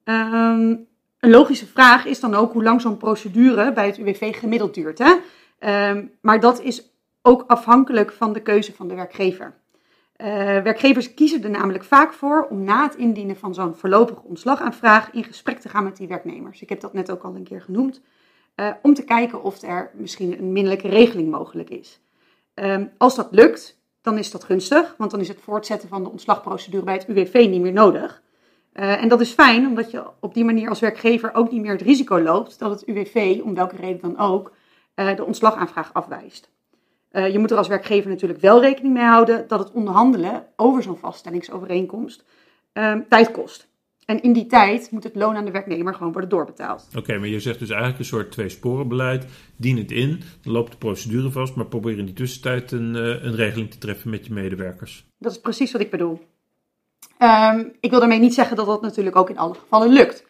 Um, 0.03 0.87
een 1.19 1.29
logische 1.29 1.67
vraag 1.67 2.05
is 2.05 2.19
dan 2.19 2.33
ook 2.33 2.53
hoe 2.53 2.63
lang 2.63 2.81
zo'n 2.81 2.97
procedure 2.97 3.73
bij 3.73 3.85
het 3.85 3.97
UWV 3.97 4.39
gemiddeld 4.39 4.73
duurt. 4.73 4.97
Hè? 4.97 5.15
Um, 5.59 6.11
maar 6.21 6.39
dat 6.39 6.61
is 6.61 6.91
ook 7.21 7.43
afhankelijk 7.47 8.11
van 8.11 8.33
de 8.33 8.41
keuze 8.41 8.73
van 8.73 8.87
de 8.87 8.95
werkgever. 8.95 9.53
Uh, 10.17 10.27
werkgevers 10.61 11.13
kiezen 11.13 11.43
er 11.43 11.49
namelijk 11.49 11.83
vaak 11.83 12.13
voor 12.13 12.47
om 12.49 12.63
na 12.63 12.83
het 12.83 12.95
indienen 12.95 13.35
van 13.35 13.53
zo'n 13.53 13.75
voorlopige 13.75 14.21
ontslagaanvraag 14.23 15.11
in 15.11 15.23
gesprek 15.23 15.59
te 15.59 15.69
gaan 15.69 15.83
met 15.83 15.97
die 15.97 16.07
werknemers. 16.07 16.61
Ik 16.61 16.69
heb 16.69 16.79
dat 16.79 16.93
net 16.93 17.11
ook 17.11 17.23
al 17.23 17.35
een 17.35 17.43
keer 17.43 17.61
genoemd. 17.61 18.01
Uh, 18.55 18.69
om 18.81 18.93
te 18.93 19.03
kijken 19.03 19.43
of 19.43 19.61
er 19.61 19.91
misschien 19.93 20.37
een 20.37 20.51
minderlijke 20.51 20.87
regeling 20.87 21.31
mogelijk 21.31 21.69
is. 21.69 21.99
Uh, 22.55 22.81
als 22.97 23.15
dat 23.15 23.27
lukt, 23.31 23.79
dan 24.01 24.17
is 24.17 24.31
dat 24.31 24.43
gunstig, 24.43 24.95
want 24.97 25.11
dan 25.11 25.19
is 25.19 25.27
het 25.27 25.41
voortzetten 25.41 25.89
van 25.89 26.03
de 26.03 26.09
ontslagprocedure 26.09 26.83
bij 26.83 26.93
het 26.93 27.07
UWV 27.07 27.47
niet 27.49 27.61
meer 27.61 27.73
nodig. 27.73 28.21
Uh, 28.73 29.01
en 29.01 29.07
dat 29.07 29.21
is 29.21 29.31
fijn, 29.31 29.67
omdat 29.67 29.91
je 29.91 30.03
op 30.19 30.33
die 30.33 30.45
manier 30.45 30.69
als 30.69 30.79
werkgever 30.79 31.33
ook 31.33 31.51
niet 31.51 31.61
meer 31.61 31.71
het 31.71 31.81
risico 31.81 32.19
loopt 32.19 32.59
dat 32.59 32.71
het 32.71 32.87
UWV, 32.87 33.39
om 33.43 33.55
welke 33.55 33.75
reden 33.75 34.01
dan 34.01 34.17
ook, 34.17 34.51
de 34.97 35.25
ontslagaanvraag 35.25 35.93
afwijst. 35.93 36.49
Uh, 37.11 37.31
je 37.31 37.39
moet 37.39 37.51
er 37.51 37.57
als 37.57 37.67
werkgever 37.67 38.09
natuurlijk 38.09 38.41
wel 38.41 38.61
rekening 38.61 38.93
mee 38.93 39.03
houden 39.03 39.47
dat 39.47 39.59
het 39.59 39.71
onderhandelen 39.71 40.45
over 40.55 40.83
zo'n 40.83 40.97
vaststellingsovereenkomst 40.97 42.23
uh, 42.73 42.95
tijd 43.09 43.31
kost. 43.31 43.67
En 44.05 44.21
in 44.21 44.33
die 44.33 44.45
tijd 44.45 44.91
moet 44.91 45.03
het 45.03 45.15
loon 45.15 45.35
aan 45.35 45.45
de 45.45 45.51
werknemer 45.51 45.93
gewoon 45.93 46.11
worden 46.11 46.29
doorbetaald. 46.29 46.85
Oké, 46.89 46.97
okay, 46.97 47.17
maar 47.17 47.27
je 47.27 47.39
zegt 47.39 47.59
dus 47.59 47.69
eigenlijk 47.69 47.99
een 47.99 48.05
soort 48.05 48.31
twee-sporen-beleid. 48.31 49.25
Dien 49.57 49.77
het 49.77 49.91
in, 49.91 50.21
dan 50.41 50.53
loopt 50.53 50.71
de 50.71 50.77
procedure 50.77 51.31
vast, 51.31 51.55
maar 51.55 51.65
probeer 51.65 51.97
in 51.97 52.05
die 52.05 52.13
tussentijd 52.13 52.71
een, 52.71 52.95
uh, 52.95 53.23
een 53.23 53.35
regeling 53.35 53.71
te 53.71 53.77
treffen 53.77 54.09
met 54.09 54.25
je 54.25 54.33
medewerkers. 54.33 55.05
Dat 55.19 55.31
is 55.31 55.39
precies 55.39 55.71
wat 55.71 55.81
ik 55.81 55.91
bedoel. 55.91 56.19
Um, 57.19 57.71
ik 57.79 57.89
wil 57.89 57.99
daarmee 57.99 58.19
niet 58.19 58.33
zeggen 58.33 58.55
dat 58.55 58.65
dat 58.65 58.81
natuurlijk 58.81 59.15
ook 59.15 59.29
in 59.29 59.37
alle 59.37 59.53
gevallen 59.53 59.89
lukt. 59.89 60.25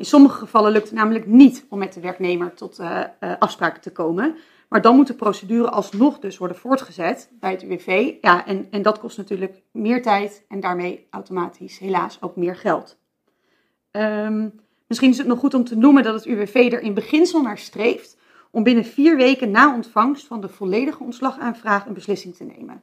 In 0.00 0.06
sommige 0.06 0.38
gevallen 0.38 0.72
lukt 0.72 0.88
het 0.88 0.94
namelijk 0.98 1.26
niet 1.26 1.66
om 1.68 1.78
met 1.78 1.92
de 1.92 2.00
werknemer 2.00 2.54
tot 2.54 2.80
uh, 2.80 3.00
uh, 3.20 3.32
afspraken 3.38 3.80
te 3.80 3.92
komen. 3.92 4.36
Maar 4.68 4.82
dan 4.82 4.96
moet 4.96 5.06
de 5.06 5.14
procedure 5.14 5.70
alsnog 5.70 6.18
dus 6.18 6.38
worden 6.38 6.56
voortgezet 6.56 7.30
bij 7.40 7.50
het 7.50 7.62
UWV. 7.62 8.14
Ja, 8.20 8.46
en, 8.46 8.66
en 8.70 8.82
dat 8.82 8.98
kost 8.98 9.16
natuurlijk 9.16 9.62
meer 9.72 10.02
tijd 10.02 10.44
en 10.48 10.60
daarmee 10.60 11.06
automatisch 11.10 11.78
helaas 11.78 12.22
ook 12.22 12.36
meer 12.36 12.56
geld. 12.56 12.98
Um, 13.90 14.60
misschien 14.86 15.10
is 15.10 15.18
het 15.18 15.26
nog 15.26 15.38
goed 15.38 15.54
om 15.54 15.64
te 15.64 15.76
noemen 15.76 16.02
dat 16.02 16.14
het 16.14 16.24
UWV 16.24 16.68
er 16.72 16.80
in 16.80 16.94
beginsel 16.94 17.42
naar 17.42 17.58
streeft 17.58 18.16
om 18.50 18.62
binnen 18.62 18.84
vier 18.84 19.16
weken 19.16 19.50
na 19.50 19.74
ontvangst 19.74 20.26
van 20.26 20.40
de 20.40 20.48
volledige 20.48 21.02
ontslagaanvraag 21.02 21.86
een 21.86 21.94
beslissing 21.94 22.36
te 22.36 22.44
nemen. 22.44 22.82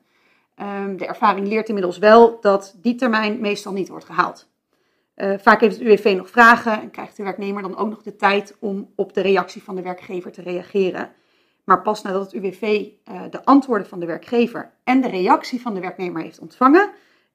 Um, 0.83 0.97
de 0.97 1.07
ervaring 1.07 1.47
leert 1.47 1.67
inmiddels 1.67 1.97
wel 1.97 2.37
dat 2.41 2.75
die 2.81 2.95
termijn 2.95 3.39
meestal 3.39 3.73
niet 3.73 3.89
wordt 3.89 4.05
gehaald. 4.05 4.46
Uh, 5.17 5.33
vaak 5.37 5.61
heeft 5.61 5.79
het 5.79 5.87
UWV 5.87 6.13
nog 6.17 6.29
vragen 6.29 6.81
en 6.81 6.91
krijgt 6.91 7.17
de 7.17 7.23
werknemer 7.23 7.61
dan 7.61 7.77
ook 7.77 7.89
nog 7.89 8.03
de 8.03 8.15
tijd 8.15 8.55
om 8.59 8.91
op 8.95 9.13
de 9.13 9.21
reactie 9.21 9.63
van 9.63 9.75
de 9.75 9.81
werkgever 9.81 10.31
te 10.31 10.41
reageren. 10.41 11.11
Maar 11.63 11.81
pas 11.81 12.01
nadat 12.01 12.21
het 12.21 12.33
UWV 12.33 12.87
uh, 13.11 13.21
de 13.29 13.45
antwoorden 13.45 13.87
van 13.87 13.99
de 13.99 14.05
werkgever 14.05 14.71
en 14.83 15.01
de 15.01 15.09
reactie 15.09 15.61
van 15.61 15.73
de 15.73 15.79
werknemer 15.79 16.21
heeft 16.21 16.39
ontvangen, 16.39 16.89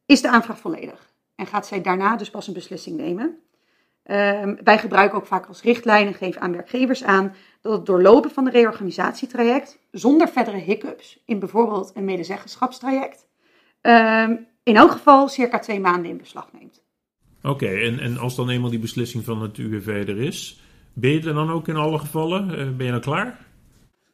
is 0.07 0.23
de 0.23 0.29
aanvraag 0.29 0.59
volledig. 0.59 1.13
En 1.35 1.47
gaat 1.47 1.67
zij 1.67 1.81
daarna 1.81 2.17
dus 2.17 2.31
pas 2.31 2.47
een 2.47 2.55
beslissing 2.55 2.97
nemen. 2.97 3.39
Uh, 4.07 4.43
wij 4.65 4.79
gebruiken 4.79 5.19
ook 5.19 5.27
vaak 5.27 5.47
als 5.47 5.63
richtlijn 5.63 6.07
en 6.07 6.15
geven 6.15 6.41
aan 6.41 6.53
werkgevers 6.53 7.05
aan 7.05 7.35
dat 7.61 7.73
het 7.73 7.87
doorlopen 7.87 8.31
van 8.31 8.45
de 8.45 8.51
reorganisatietraject 8.51 9.79
zonder 9.91 10.29
verdere 10.29 10.57
hiccups 10.57 11.23
in 11.25 11.39
bijvoorbeeld 11.39 11.91
een 11.95 12.05
medezeggenschapstraject 12.05 13.27
uh, 13.83 14.29
in 14.63 14.77
elk 14.77 14.91
geval 14.91 15.29
circa 15.29 15.59
twee 15.59 15.81
maanden 15.81 16.11
in 16.11 16.17
beslag 16.17 16.53
neemt. 16.53 16.82
Oké, 17.43 17.65
okay, 17.65 17.83
en, 17.87 17.99
en 17.99 18.19
als 18.19 18.37
dan 18.37 18.51
eenmaal 18.51 18.71
die 18.71 18.79
beslissing 18.79 19.25
van 19.25 19.43
het 19.43 19.59
UWV 19.59 20.09
er 20.09 20.19
is, 20.19 20.61
ben 20.93 21.11
je 21.11 21.19
er 21.19 21.35
dan 21.35 21.51
ook 21.51 21.69
in 21.69 21.77
alle 21.77 21.99
gevallen? 21.99 22.51
Uh, 22.51 22.77
ben 22.77 22.87
je 22.87 22.93
dan 22.93 23.01
klaar? 23.01 23.39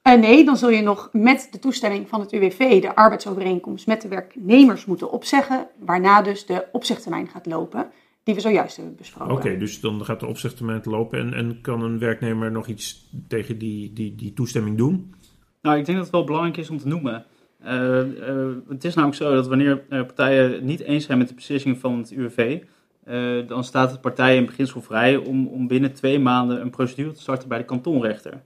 Uh, 0.02 0.14
nee, 0.14 0.44
dan 0.44 0.56
zul 0.56 0.70
je 0.70 0.82
nog 0.82 1.08
met 1.12 1.49
de 1.50 1.58
toestemming 1.58 2.08
van 2.08 2.20
het 2.20 2.32
UWV 2.32 2.80
de 2.80 2.94
arbeidsovereenkomst 2.94 3.87
met 3.87 4.02
de 4.02 4.08
werknemers 4.08 4.85
moeten 4.85 5.11
opzeggen, 5.11 5.66
waarna 5.78 6.23
dus 6.23 6.47
de 6.47 6.66
opzegtermijn 6.73 7.28
gaat 7.28 7.47
lopen. 7.47 7.90
die 8.23 8.35
we 8.35 8.40
zojuist 8.40 8.76
hebben 8.76 8.97
besproken. 8.97 9.35
Oké, 9.35 9.56
dus 9.56 9.80
dan 9.80 10.04
gaat 10.04 10.20
de 10.20 10.26
opzegtermijn 10.26 10.80
lopen 10.85 11.18
en, 11.18 11.35
en 11.35 11.61
kan 11.61 11.82
een 11.82 11.99
werknemer 11.99 12.52
nog 12.52 12.66
iets 12.66 13.11
tegen 13.28 13.58
die, 13.58 13.92
die, 13.92 14.14
die 14.14 14.32
toestemming 14.32 14.76
doen? 14.76 15.14
Nou, 15.62 15.78
ik 15.78 15.85
denk 15.85 15.97
dat 15.99 16.06
het 16.06 16.16
wel 16.16 16.25
belangrijk 16.25 16.56
is 16.56 16.70
om 16.70 16.78
te 16.78 16.88
noemen. 16.88 17.25
Uh, 17.64 17.70
uh, 17.70 18.56
het 18.68 18.85
is 18.85 18.94
namelijk 18.94 19.23
zo 19.23 19.35
dat 19.35 19.49
wanneer 19.49 19.78
partijen 19.88 20.52
het 20.52 20.62
niet 20.62 20.80
eens 20.80 21.04
zijn 21.04 21.18
met 21.18 21.28
de 21.28 21.35
beslissing 21.35 21.78
van 21.78 21.99
het 21.99 22.11
UWV, 22.11 22.61
uh, 23.09 23.49
dan 23.49 23.65
staat 23.65 23.93
de 23.93 23.99
partij 23.99 24.37
in 24.37 24.47
beginsel 24.47 24.83
vrij 24.83 25.17
om, 25.17 25.47
om 25.47 25.67
binnen 25.67 25.93
twee 25.93 26.19
maanden 26.19 26.61
een 26.61 26.71
procedure 26.71 27.12
te 27.12 27.21
starten 27.21 27.49
bij 27.49 27.59
de 27.59 27.65
kantonrechter. 27.65 28.43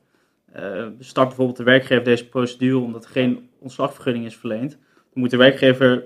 start 0.99 1.26
bijvoorbeeld 1.28 1.57
de 1.57 1.64
werkgever 1.64 2.04
deze 2.04 2.28
procedure 2.28 2.78
omdat 2.78 3.04
er 3.04 3.11
geen 3.11 3.49
ontslagvergunning 3.59 4.25
is 4.25 4.37
verleend. 4.37 4.71
Dan 4.71 5.23
moet 5.23 5.31
de 5.31 5.37
werkgever, 5.37 6.04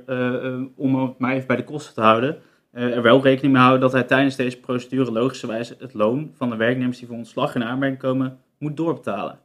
om 0.77 1.03
het 1.03 1.19
maar 1.19 1.35
even 1.35 1.47
bij 1.47 1.57
de 1.57 1.65
kosten 1.65 1.95
te 1.95 2.01
houden, 2.01 2.39
er 2.73 3.03
wel 3.03 3.23
rekening 3.23 3.53
mee 3.53 3.63
houden 3.63 3.83
dat 3.83 3.93
hij 3.93 4.03
tijdens 4.03 4.37
deze 4.37 4.61
procedure 4.61 5.13
logischerwijs 5.13 5.75
het 5.79 5.95
loon 5.95 6.31
van 6.35 6.51
de 6.51 6.57
werknemers 6.57 6.99
die 6.99 7.07
voor 7.07 7.17
ontslag 7.17 7.55
in 7.55 7.65
aanmerking 7.65 8.01
komen, 8.01 8.39
moet 8.59 8.77
doorbetalen. 8.77 9.39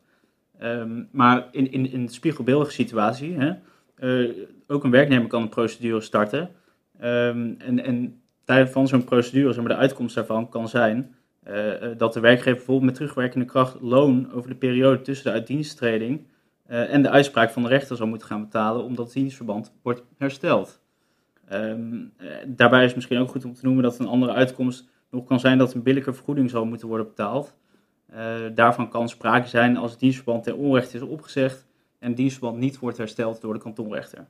Um, 0.63 1.07
maar 1.11 1.47
in, 1.51 1.71
in, 1.71 1.91
in 1.91 2.05
de 2.05 2.11
spiegelbeeldige 2.11 2.71
situatie, 2.71 3.35
hè, 3.37 3.53
ook 4.67 4.83
een 4.83 4.91
werknemer 4.91 5.27
kan 5.27 5.41
een 5.41 5.49
procedure 5.49 6.01
starten. 6.01 6.49
Um, 7.03 7.55
en, 7.57 7.83
en 7.83 8.20
van 8.67 8.87
zo'n 8.87 9.03
procedure, 9.03 9.61
maar, 9.61 9.69
de 9.69 9.75
uitkomst 9.75 10.15
daarvan 10.15 10.49
kan 10.49 10.67
zijn 10.67 11.15
uh, 11.47 11.73
dat 11.97 12.13
de 12.13 12.19
werkgever 12.19 12.55
bijvoorbeeld 12.55 12.85
met 12.85 12.95
terugwerkende 12.95 13.45
kracht 13.45 13.77
loon 13.81 14.31
over 14.31 14.49
de 14.49 14.55
periode 14.55 15.01
tussen 15.01 15.25
de 15.25 15.31
uitdiensttreding 15.31 16.27
uh, 16.69 16.93
en 16.93 17.01
de 17.01 17.09
uitspraak 17.09 17.51
van 17.51 17.63
de 17.63 17.69
rechter 17.69 17.95
zal 17.95 18.07
moeten 18.07 18.27
gaan 18.27 18.41
betalen, 18.41 18.83
omdat 18.83 19.05
het 19.05 19.13
dienstverband 19.13 19.73
wordt 19.81 20.03
hersteld. 20.17 20.81
Um, 21.53 22.13
daarbij 22.45 22.85
is 22.85 22.93
misschien 22.93 23.17
ook 23.17 23.29
goed 23.29 23.45
om 23.45 23.53
te 23.53 23.65
noemen 23.65 23.83
dat 23.83 23.99
een 23.99 24.07
andere 24.07 24.33
uitkomst 24.33 24.89
nog 25.09 25.25
kan 25.25 25.39
zijn 25.39 25.57
dat 25.57 25.73
een 25.73 25.83
billijke 25.83 26.13
vergoeding 26.13 26.49
zal 26.49 26.65
moeten 26.65 26.87
worden 26.87 27.07
betaald. 27.07 27.55
Daarvan 28.53 28.89
kan 28.89 29.09
sprake 29.09 29.47
zijn 29.47 29.77
als 29.77 29.91
het 29.91 29.99
dienstverband 29.99 30.43
ten 30.43 30.57
onrechte 30.57 30.97
is 30.97 31.03
opgezegd 31.03 31.67
en 31.99 32.07
het 32.07 32.17
dienstverband 32.17 32.57
niet 32.57 32.79
wordt 32.79 32.97
hersteld 32.97 33.41
door 33.41 33.53
de 33.53 33.59
kantonrechter. 33.59 34.27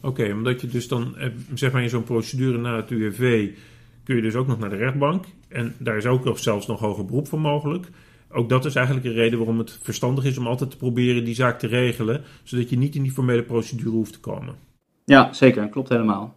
Oké, 0.00 0.32
omdat 0.32 0.60
je 0.60 0.66
dus 0.66 0.88
dan, 0.88 1.16
eh, 1.16 1.28
zeg 1.54 1.72
maar 1.72 1.82
in 1.82 1.88
zo'n 1.88 2.04
procedure 2.04 2.58
na 2.58 2.76
het 2.76 2.90
UWV, 2.90 3.50
kun 4.04 4.16
je 4.16 4.22
dus 4.22 4.34
ook 4.34 4.46
nog 4.46 4.58
naar 4.58 4.70
de 4.70 4.76
rechtbank. 4.76 5.24
En 5.48 5.74
daar 5.78 5.96
is 5.96 6.06
ook 6.06 6.38
zelfs 6.38 6.66
nog 6.66 6.80
hoger 6.80 7.04
beroep 7.04 7.28
voor 7.28 7.40
mogelijk. 7.40 7.86
Ook 8.32 8.48
dat 8.48 8.64
is 8.64 8.74
eigenlijk 8.74 9.06
een 9.06 9.12
reden 9.12 9.38
waarom 9.38 9.58
het 9.58 9.78
verstandig 9.82 10.24
is 10.24 10.38
om 10.38 10.46
altijd 10.46 10.70
te 10.70 10.76
proberen 10.76 11.24
die 11.24 11.34
zaak 11.34 11.58
te 11.58 11.66
regelen, 11.66 12.22
zodat 12.42 12.70
je 12.70 12.78
niet 12.78 12.94
in 12.94 13.02
die 13.02 13.12
formele 13.12 13.42
procedure 13.42 13.90
hoeft 13.90 14.12
te 14.12 14.20
komen. 14.20 14.54
Ja, 15.04 15.32
zeker, 15.32 15.68
klopt 15.68 15.88
helemaal. 15.88 16.36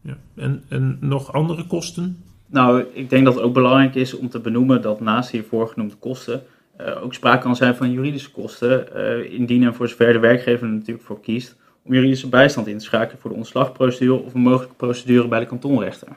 Ja. 0.00 0.18
En, 0.34 0.62
en 0.68 0.96
nog 1.00 1.32
andere 1.32 1.66
kosten? 1.66 2.22
Nou, 2.46 2.84
ik 2.92 3.10
denk 3.10 3.24
dat 3.24 3.34
het 3.34 3.42
ook 3.42 3.54
belangrijk 3.54 3.94
is 3.94 4.16
om 4.16 4.28
te 4.28 4.40
benoemen 4.40 4.82
dat 4.82 5.00
naast 5.00 5.30
hiervoor 5.30 5.68
genoemde 5.68 5.94
kosten 5.94 6.42
uh, 6.80 7.02
ook 7.02 7.14
sprake 7.14 7.42
kan 7.42 7.56
zijn 7.56 7.74
van 7.74 7.90
juridische 7.90 8.30
kosten, 8.30 8.86
uh, 8.96 9.32
indien 9.32 9.62
en 9.62 9.74
voor 9.74 9.88
zover 9.88 10.12
de 10.12 10.18
werkgever 10.18 10.66
er 10.66 10.74
natuurlijk 10.74 11.06
voor 11.06 11.20
kiest 11.20 11.56
om 11.84 11.94
juridische 11.94 12.28
bijstand 12.28 12.66
in 12.66 12.78
te 12.78 12.84
schakelen 12.84 13.20
voor 13.20 13.30
de 13.30 13.36
ontslagprocedure 13.36 14.22
of 14.22 14.34
een 14.34 14.40
mogelijke 14.40 14.74
procedure 14.74 15.28
bij 15.28 15.40
de 15.40 15.46
kantonrechter. 15.46 16.08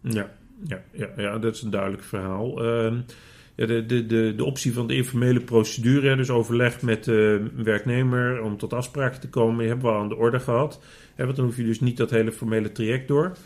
Ja, 0.00 0.30
ja, 0.64 0.82
ja, 0.92 1.08
ja 1.16 1.38
dat 1.38 1.54
is 1.54 1.62
een 1.62 1.70
duidelijk 1.70 2.02
verhaal. 2.02 2.62
Ja, 3.56 3.66
de, 3.66 3.86
de, 3.86 4.06
de, 4.06 4.34
de 4.36 4.44
optie 4.44 4.72
van 4.72 4.86
de 4.86 4.96
informele 4.96 5.40
procedure, 5.40 6.16
dus 6.16 6.30
overleg 6.30 6.82
met 6.82 7.04
de 7.04 7.50
werknemer 7.54 8.42
om 8.42 8.56
tot 8.56 8.72
afspraken 8.72 9.20
te 9.20 9.28
komen, 9.28 9.66
hebben 9.66 9.84
we 9.84 9.92
al 9.92 10.00
aan 10.00 10.08
de 10.08 10.16
orde 10.16 10.40
gehad. 10.40 10.80
want 11.16 11.36
dan 11.36 11.44
hoef 11.44 11.56
je 11.56 11.64
dus 11.64 11.80
niet 11.80 11.96
dat 11.96 12.10
hele 12.10 12.32
formele 12.32 12.72
traject 12.72 13.08
door. 13.08 13.36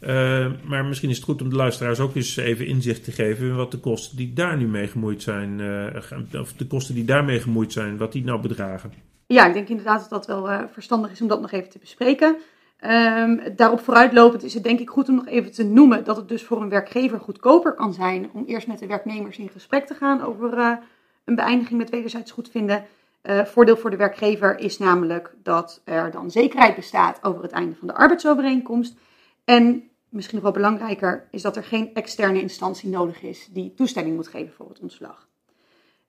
Uh, 0.00 0.52
maar 0.64 0.84
misschien 0.84 1.10
is 1.10 1.16
het 1.16 1.24
goed 1.24 1.42
om 1.42 1.48
de 1.48 1.56
luisteraars 1.56 2.00
ook 2.00 2.14
eens 2.14 2.36
even 2.36 2.66
inzicht 2.66 3.04
te 3.04 3.12
geven 3.12 3.46
in 3.46 3.56
wat 3.56 3.70
de 3.70 3.78
kosten 3.78 4.16
die 4.16 4.32
daar 4.32 4.56
nu 4.56 4.66
mee 4.66 4.88
gemoeid 4.88 5.22
zijn, 5.22 5.58
uh, 5.58 6.40
of 6.40 6.52
de 6.52 6.66
kosten 6.66 6.94
die 6.94 7.04
daarmee 7.04 7.40
gemoeid 7.40 7.72
zijn, 7.72 7.96
wat 7.96 8.12
die 8.12 8.24
nou 8.24 8.40
bedragen. 8.40 8.92
Ja, 9.26 9.46
ik 9.46 9.52
denk 9.52 9.68
inderdaad 9.68 10.00
dat 10.00 10.10
dat 10.10 10.26
wel 10.26 10.50
uh, 10.50 10.62
verstandig 10.72 11.10
is 11.10 11.20
om 11.20 11.28
dat 11.28 11.40
nog 11.40 11.52
even 11.52 11.70
te 11.70 11.78
bespreken. 11.78 12.36
Um, 12.80 13.56
daarop 13.56 13.80
vooruitlopend 13.80 14.42
is 14.42 14.54
het 14.54 14.64
denk 14.64 14.80
ik 14.80 14.90
goed 14.90 15.08
om 15.08 15.14
nog 15.14 15.26
even 15.26 15.52
te 15.52 15.64
noemen 15.64 16.04
dat 16.04 16.16
het 16.16 16.28
dus 16.28 16.44
voor 16.44 16.62
een 16.62 16.68
werkgever 16.68 17.20
goedkoper 17.20 17.72
kan 17.72 17.94
zijn 17.94 18.30
om 18.32 18.44
eerst 18.44 18.66
met 18.66 18.78
de 18.78 18.86
werknemers 18.86 19.38
in 19.38 19.48
gesprek 19.48 19.86
te 19.86 19.94
gaan 19.94 20.22
over 20.22 20.78
een 21.24 21.34
beëindiging 21.34 21.78
met 21.78 21.90
wederzijds 21.90 22.30
goedvinden. 22.30 22.84
voordeel 23.22 23.76
voor 23.76 23.90
de 23.90 23.96
werkgever 23.96 24.58
is 24.58 24.78
namelijk 24.78 25.34
dat 25.42 25.80
er 25.84 26.10
dan 26.10 26.30
zekerheid 26.30 26.74
bestaat 26.74 27.18
over 27.22 27.42
het 27.42 27.52
einde 27.52 27.76
van 27.76 27.86
de 27.86 27.94
arbeidsovereenkomst. 27.94 28.96
En 29.44 29.90
misschien 30.08 30.34
nog 30.34 30.44
wel 30.44 30.62
belangrijker 30.62 31.28
is 31.30 31.42
dat 31.42 31.56
er 31.56 31.64
geen 31.64 31.94
externe 31.94 32.40
instantie 32.40 32.88
nodig 32.88 33.22
is 33.22 33.48
die 33.52 33.74
toestemming 33.74 34.16
moet 34.16 34.28
geven 34.28 34.54
voor 34.54 34.68
het 34.68 34.80
ontslag. 34.80 35.25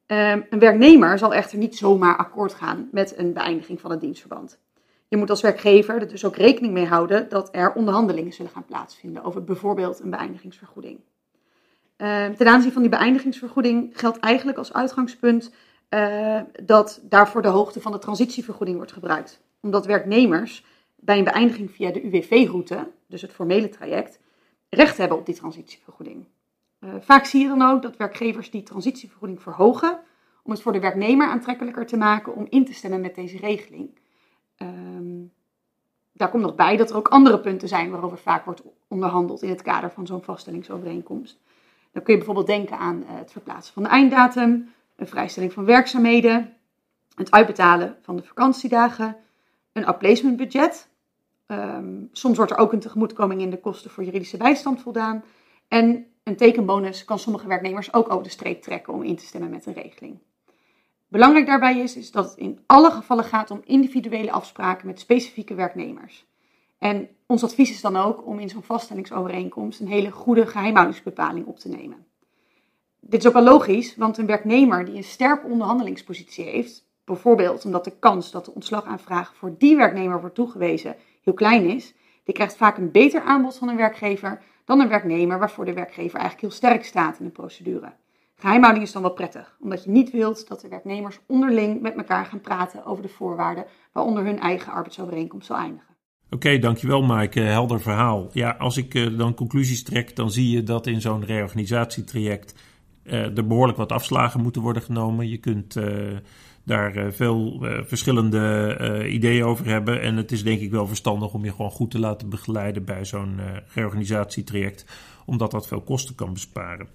Um, 0.07 0.45
een 0.49 0.59
werknemer 0.59 1.17
zal 1.17 1.33
echter 1.33 1.57
niet 1.57 1.77
zomaar 1.77 2.17
akkoord 2.17 2.53
gaan 2.53 2.89
met 2.91 3.17
een 3.17 3.33
beëindiging 3.33 3.81
van 3.81 3.91
het 3.91 4.01
dienstverband. 4.01 4.59
Je 5.07 5.17
moet 5.17 5.29
als 5.29 5.41
werkgever 5.41 6.01
er 6.01 6.07
dus 6.07 6.25
ook 6.25 6.35
rekening 6.35 6.73
mee 6.73 6.85
houden 6.85 7.29
dat 7.29 7.49
er 7.51 7.73
onderhandelingen 7.73 8.33
zullen 8.33 8.51
gaan 8.51 8.65
plaatsvinden 8.65 9.23
over 9.23 9.43
bijvoorbeeld 9.43 9.99
een 9.99 10.09
beëindigingsvergoeding. 10.09 10.99
Um, 11.97 12.35
ten 12.35 12.47
aanzien 12.47 12.71
van 12.71 12.81
die 12.81 12.91
beëindigingsvergoeding 12.91 13.91
geldt 13.93 14.19
eigenlijk 14.19 14.57
als 14.57 14.73
uitgangspunt 14.73 15.51
uh, 15.89 16.41
dat 16.63 17.01
daarvoor 17.03 17.41
de 17.41 17.47
hoogte 17.47 17.81
van 17.81 17.91
de 17.91 17.99
transitievergoeding 17.99 18.77
wordt 18.77 18.91
gebruikt. 18.91 19.41
Omdat 19.61 19.85
werknemers 19.85 20.65
bij 20.95 21.17
een 21.17 21.23
beëindiging 21.23 21.71
via 21.71 21.91
de 21.91 22.03
UWV-route, 22.03 22.91
dus 23.07 23.21
het 23.21 23.31
formele 23.31 23.69
traject, 23.69 24.19
recht 24.69 24.97
hebben 24.97 25.17
op 25.17 25.25
die 25.25 25.35
transitievergoeding. 25.35 26.25
Uh, 26.87 26.93
vaak 26.99 27.25
zie 27.25 27.41
je 27.41 27.47
dan 27.47 27.61
ook 27.61 27.81
dat 27.81 27.97
werkgevers 27.97 28.51
die 28.51 28.63
transitievergoeding 28.63 29.41
verhogen 29.41 29.99
om 30.43 30.51
het 30.51 30.61
voor 30.61 30.71
de 30.71 30.79
werknemer 30.79 31.27
aantrekkelijker 31.27 31.85
te 31.85 31.97
maken 31.97 32.35
om 32.35 32.47
in 32.49 32.65
te 32.65 32.73
stemmen 32.73 33.01
met 33.01 33.15
deze 33.15 33.37
regeling. 33.37 33.99
Um, 34.57 35.31
daar 36.13 36.29
komt 36.29 36.43
nog 36.43 36.55
bij 36.55 36.77
dat 36.77 36.89
er 36.89 36.95
ook 36.95 37.07
andere 37.07 37.39
punten 37.39 37.67
zijn 37.67 37.89
waarover 37.89 38.17
vaak 38.17 38.45
wordt 38.45 38.61
onderhandeld 38.87 39.41
in 39.41 39.49
het 39.49 39.61
kader 39.61 39.91
van 39.91 40.07
zo'n 40.07 40.23
vaststellingsovereenkomst. 40.23 41.39
Dan 41.91 42.03
kun 42.03 42.11
je 42.11 42.17
bijvoorbeeld 42.17 42.47
denken 42.47 42.77
aan 42.77 42.97
uh, 42.97 43.05
het 43.07 43.31
verplaatsen 43.31 43.73
van 43.73 43.83
de 43.83 43.89
einddatum, 43.89 44.69
een 44.95 45.07
vrijstelling 45.07 45.53
van 45.53 45.65
werkzaamheden, 45.65 46.53
het 47.15 47.31
uitbetalen 47.31 47.97
van 48.01 48.15
de 48.15 48.23
vakantiedagen, 48.23 49.15
een 49.71 49.85
outplacement 49.85 50.37
budget. 50.37 50.89
Um, 51.47 52.09
soms 52.11 52.37
wordt 52.37 52.51
er 52.51 52.57
ook 52.57 52.73
een 52.73 52.79
tegemoetkoming 52.79 53.41
in 53.41 53.49
de 53.49 53.59
kosten 53.59 53.91
voor 53.91 54.03
juridische 54.03 54.37
bijstand 54.37 54.81
voldaan. 54.81 55.23
En 55.67 56.05
een 56.27 56.35
tekenbonus 56.35 57.05
kan 57.05 57.19
sommige 57.19 57.47
werknemers 57.47 57.93
ook 57.93 58.11
over 58.11 58.23
de 58.23 58.29
streep 58.29 58.61
trekken 58.61 58.93
om 58.93 59.03
in 59.03 59.15
te 59.15 59.25
stemmen 59.25 59.49
met 59.49 59.65
een 59.65 59.73
regeling. 59.73 60.19
Belangrijk 61.07 61.45
daarbij 61.45 61.79
is, 61.79 61.95
is 61.95 62.11
dat 62.11 62.29
het 62.29 62.37
in 62.37 62.59
alle 62.65 62.91
gevallen 62.91 63.23
gaat 63.23 63.51
om 63.51 63.61
individuele 63.65 64.31
afspraken 64.31 64.87
met 64.87 64.99
specifieke 64.99 65.55
werknemers. 65.55 66.25
En 66.77 67.09
ons 67.25 67.43
advies 67.43 67.69
is 67.69 67.81
dan 67.81 67.95
ook 67.97 68.25
om 68.25 68.39
in 68.39 68.49
zo'n 68.49 68.63
vaststellingsovereenkomst 68.63 69.79
een 69.79 69.87
hele 69.87 70.11
goede 70.11 70.47
geheimhoudingsbepaling 70.47 71.45
op 71.45 71.59
te 71.59 71.69
nemen. 71.69 72.05
Dit 72.99 73.19
is 73.19 73.27
ook 73.27 73.33
wel 73.33 73.43
logisch, 73.43 73.95
want 73.95 74.17
een 74.17 74.25
werknemer 74.25 74.85
die 74.85 74.95
een 74.95 75.03
sterke 75.03 75.47
onderhandelingspositie 75.47 76.45
heeft, 76.45 76.85
bijvoorbeeld 77.05 77.65
omdat 77.65 77.83
de 77.83 77.97
kans 77.99 78.31
dat 78.31 78.45
de 78.45 78.53
ontslagaanvraag 78.53 79.35
voor 79.35 79.55
die 79.57 79.75
werknemer 79.75 80.19
wordt 80.19 80.35
toegewezen 80.35 80.95
heel 81.21 81.33
klein 81.33 81.69
is, 81.69 81.93
die 82.23 82.33
krijgt 82.33 82.57
vaak 82.57 82.77
een 82.77 82.91
beter 82.91 83.21
aanbod 83.21 83.57
van 83.57 83.69
een 83.69 83.75
werkgever 83.75 84.41
dan 84.67 84.79
een 84.79 84.89
werknemer 84.89 85.39
waarvoor 85.39 85.65
de 85.65 85.73
werkgever 85.73 86.19
eigenlijk 86.19 86.41
heel 86.41 86.51
sterk 86.51 86.85
staat 86.85 87.19
in 87.19 87.25
de 87.25 87.31
procedure. 87.31 87.93
Geheimhouding 88.35 88.85
is 88.85 88.91
dan 88.91 89.01
wel 89.01 89.13
prettig, 89.13 89.57
omdat 89.59 89.83
je 89.83 89.89
niet 89.89 90.11
wilt 90.11 90.47
dat 90.47 90.61
de 90.61 90.67
werknemers 90.67 91.19
onderling 91.27 91.81
met 91.81 91.95
elkaar 91.95 92.25
gaan 92.25 92.41
praten 92.41 92.85
over 92.85 93.03
de 93.03 93.09
voorwaarden 93.09 93.65
waaronder 93.91 94.25
hun 94.25 94.39
eigen 94.39 94.71
arbeidsovereenkomst 94.71 95.47
zal 95.47 95.57
eindigen. 95.57 95.95
Oké, 96.29 96.59
dankjewel 96.59 97.01
Maaike. 97.01 97.39
Helder 97.39 97.81
verhaal. 97.81 98.29
Ja, 98.31 98.51
als 98.51 98.77
ik 98.77 98.93
uh, 98.93 99.17
dan 99.17 99.33
conclusies 99.33 99.83
trek, 99.83 100.15
dan 100.15 100.31
zie 100.31 100.49
je 100.49 100.63
dat 100.63 100.87
in 100.87 101.01
zo'n 101.01 101.25
reorganisatietraject 101.25 102.55
uh, 103.03 103.37
er 103.37 103.47
behoorlijk 103.47 103.77
wat 103.77 103.91
afslagen 103.91 104.41
moeten 104.41 104.61
worden 104.61 104.81
genomen. 104.81 105.29
Je 105.29 105.37
kunt 105.37 105.75
uh, 105.75 106.17
daar 106.67 106.97
uh, 106.97 107.11
veel 107.11 107.59
uh, 107.61 107.79
verschillende 107.83 108.77
uh, 108.81 109.13
ideeën 109.13 109.43
over 109.43 109.65
hebben. 109.65 110.01
En 110.01 110.15
het 110.15 110.31
is 110.31 110.43
denk 110.43 110.59
ik 110.59 110.71
wel 110.71 110.87
verstandig 110.87 111.33
om 111.33 111.43
je 111.43 111.51
gewoon 111.51 111.71
goed 111.71 111.91
te 111.91 111.99
laten 111.99 112.29
begeleiden 112.29 112.85
bij 112.85 113.05
zo'n 113.05 113.39
reorganisatietraject, 113.73 114.85
omdat 115.25 115.51
dat 115.51 115.67
veel 115.67 115.81
kosten 115.81 116.15
kan 116.15 116.33
besparen. 116.33 116.87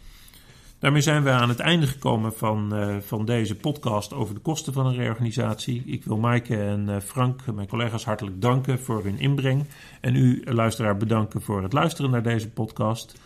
Daarmee 0.78 1.00
zijn 1.00 1.22
we 1.22 1.30
aan 1.30 1.48
het 1.48 1.60
einde 1.60 1.86
gekomen 1.86 2.32
van, 2.32 2.72
van 3.02 3.24
deze 3.24 3.56
podcast 3.56 4.12
over 4.12 4.34
de 4.34 4.40
kosten 4.40 4.72
van 4.72 4.86
een 4.86 4.94
reorganisatie. 4.94 5.82
Ik 5.86 6.04
wil 6.04 6.16
Maaike 6.16 6.56
en 6.56 7.02
Frank, 7.02 7.54
mijn 7.54 7.68
collega's, 7.68 8.04
hartelijk 8.04 8.40
danken 8.40 8.78
voor 8.78 9.04
hun 9.04 9.18
inbreng. 9.18 9.64
En 10.00 10.16
u, 10.16 10.42
luisteraar, 10.44 10.96
bedanken 10.96 11.42
voor 11.42 11.62
het 11.62 11.72
luisteren 11.72 12.10
naar 12.10 12.22
deze 12.22 12.50
podcast. 12.50 13.20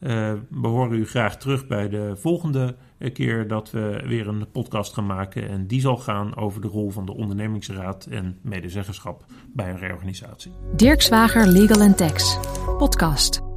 Uh, 0.00 0.32
we 0.50 0.68
horen 0.68 0.98
u 0.98 1.06
graag 1.06 1.36
terug 1.36 1.66
bij 1.66 1.88
de 1.88 2.12
volgende 2.16 2.76
keer 3.12 3.48
dat 3.48 3.70
we 3.70 4.02
weer 4.06 4.28
een 4.28 4.50
podcast 4.50 4.94
gaan 4.94 5.06
maken. 5.06 5.48
En 5.48 5.66
die 5.66 5.80
zal 5.80 5.96
gaan 5.96 6.36
over 6.36 6.60
de 6.60 6.68
rol 6.68 6.90
van 6.90 7.06
de 7.06 7.14
ondernemingsraad 7.14 8.06
en 8.06 8.38
medezeggenschap 8.42 9.24
bij 9.54 9.70
een 9.70 9.78
reorganisatie. 9.78 10.52
Dirk 10.76 11.02
Zwager 11.02 11.46
Legal 11.46 11.94
Tax, 11.94 12.38
podcast. 12.78 13.47